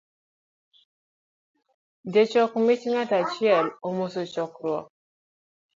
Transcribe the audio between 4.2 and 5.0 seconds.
chokruok